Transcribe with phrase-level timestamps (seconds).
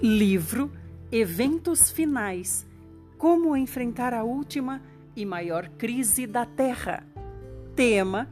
[0.00, 0.70] Livro
[1.10, 2.64] Eventos Finais
[3.16, 4.80] Como enfrentar a última
[5.16, 7.04] e maior crise da Terra.
[7.74, 8.28] Tema: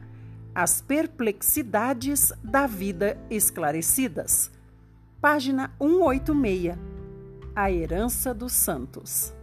[0.55, 4.49] As perplexidades da vida esclarecidas.
[5.19, 6.77] Página 186.
[7.53, 9.33] A herança dos santos.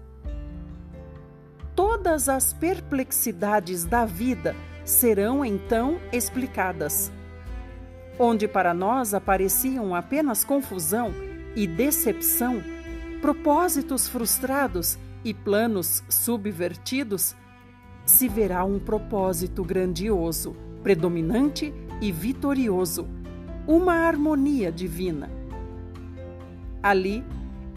[1.76, 7.12] Todas as perplexidades da vida serão então explicadas.
[8.18, 11.12] Onde para nós apareciam apenas confusão,
[11.56, 12.62] e decepção,
[13.20, 17.34] propósitos frustrados e planos subvertidos,
[18.04, 23.08] se verá um propósito grandioso, predominante e vitorioso,
[23.66, 25.30] uma harmonia divina.
[26.82, 27.24] Ali,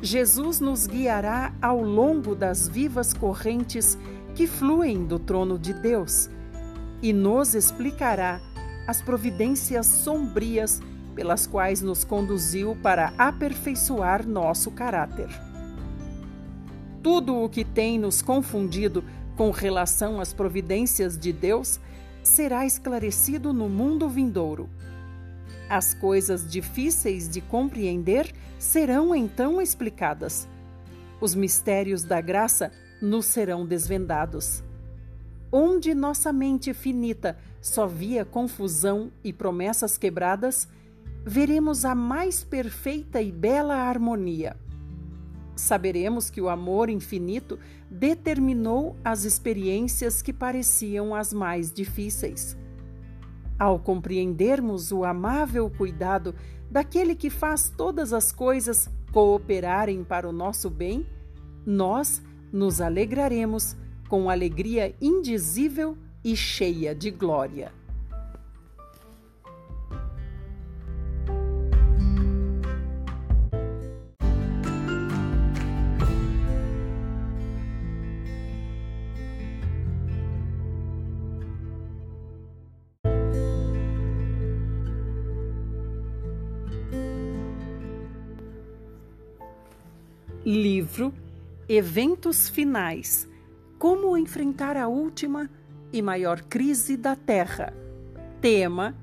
[0.02, 3.98] Jesus nos guiará ao longo das vivas correntes
[4.35, 6.30] que fluem do trono de Deus
[7.02, 8.40] e nos explicará
[8.85, 10.82] as providências sombrias
[11.18, 15.27] pelas quais nos conduziu para aperfeiçoar nosso caráter.
[17.01, 19.04] Tudo o que tem nos confundido
[19.35, 21.79] com relação às providências de Deus
[22.21, 24.70] será esclarecido no mundo vindouro.
[25.68, 30.48] As coisas difíceis de compreender serão então explicadas.
[31.20, 34.63] Os mistérios da graça nos serão desvendados.
[35.51, 40.68] Onde nossa mente finita só via confusão e promessas quebradas,
[41.26, 44.55] veremos a mais perfeita e bela harmonia.
[45.55, 47.57] Saberemos que o amor infinito
[47.90, 52.55] determinou as experiências que pareciam as mais difíceis.
[53.57, 56.35] Ao compreendermos o amável cuidado
[56.70, 61.07] daquele que faz todas as coisas cooperarem para o nosso bem,
[61.65, 63.76] nós nos alegraremos
[64.07, 67.72] com alegria indizível e cheia de glória.
[90.47, 91.13] Livro
[91.68, 93.28] Eventos Finais
[93.78, 95.50] Como enfrentar a última
[95.91, 97.74] e maior crise da Terra.
[98.40, 98.96] Tema: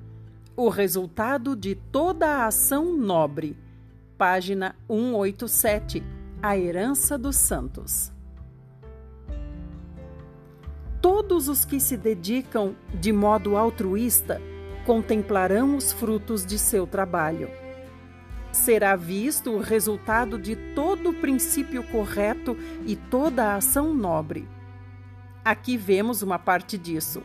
[0.56, 3.59] O resultado de toda a ação nobre.
[4.16, 6.03] Página 187
[6.43, 8.11] A herança dos santos.
[11.03, 14.41] Todos os que se dedicam de modo altruísta
[14.87, 17.63] contemplarão os frutos de seu trabalho
[18.54, 22.56] será visto o resultado de todo o princípio correto
[22.87, 24.48] e toda a ação nobre.
[25.44, 27.22] Aqui vemos uma parte disso,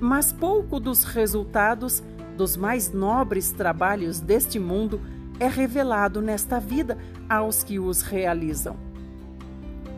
[0.00, 2.02] mas pouco dos resultados
[2.36, 5.00] dos mais nobres trabalhos deste mundo
[5.38, 6.96] é revelado nesta vida
[7.28, 8.76] aos que os realizam.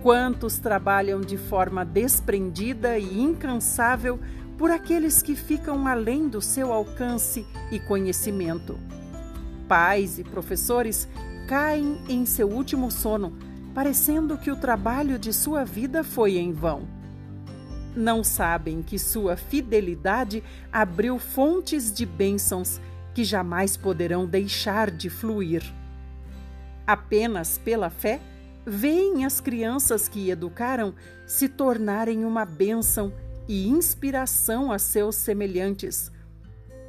[0.03, 4.19] Quantos trabalham de forma desprendida e incansável
[4.59, 8.77] por aqueles que ficam além do seu alcance e conhecimento?
[9.72, 11.09] Pais e professores
[11.49, 13.33] caem em seu último sono,
[13.75, 16.87] parecendo que o trabalho de sua vida foi em vão.
[17.97, 22.82] Não sabem que sua fidelidade abriu fontes de bênçãos
[23.15, 25.62] que jamais poderão deixar de fluir.
[26.87, 28.21] Apenas pela fé,
[28.66, 30.94] veem as crianças que educaram
[31.27, 33.11] se tornarem uma bênção
[33.49, 36.12] e inspiração a seus semelhantes.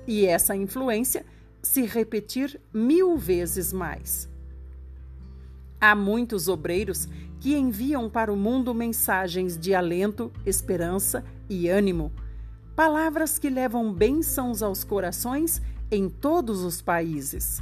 [0.06, 1.26] E essa influência
[1.63, 4.29] se repetir mil vezes mais.
[5.79, 7.07] Há muitos obreiros
[7.40, 12.12] que enviam para o mundo mensagens de alento, esperança e ânimo,
[12.75, 17.62] palavras que levam bênçãos aos corações em todos os países.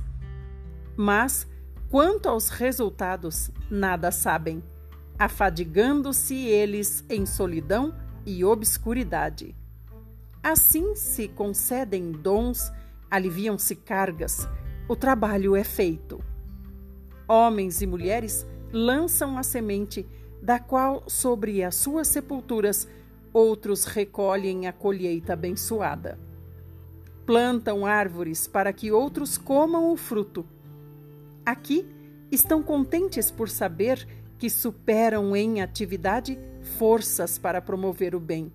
[0.96, 1.48] Mas,
[1.90, 4.64] quanto aos resultados, nada sabem,
[5.18, 7.94] afadigando-se eles em solidão
[8.26, 9.56] e obscuridade.
[10.44, 12.72] Assim se concedem dons
[13.12, 14.48] aliviam-se cargas,
[14.88, 16.24] o trabalho é feito.
[17.28, 20.08] Homens e mulheres lançam a semente,
[20.42, 22.88] da qual, sobre as suas sepulturas,
[23.34, 26.18] outros recolhem a colheita abençoada.
[27.26, 30.46] Plantam árvores para que outros comam o fruto.
[31.46, 31.86] Aqui
[32.32, 34.08] estão contentes por saber
[34.38, 36.40] que superam em atividade
[36.78, 38.52] forças para promover o bem.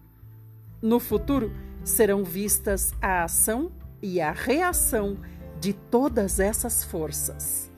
[0.82, 1.52] No futuro,
[1.84, 3.70] serão vistas a ação
[4.06, 5.18] e a reação
[5.58, 7.72] de todas essas forças.